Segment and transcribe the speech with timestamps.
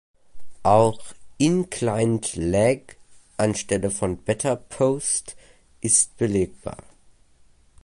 [0.63, 2.97] Auch "inclined-leg"
[3.37, 5.35] an Stelle von batter-post
[5.81, 6.77] ist belegbar.